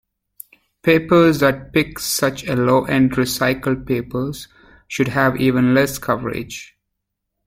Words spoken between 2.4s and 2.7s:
as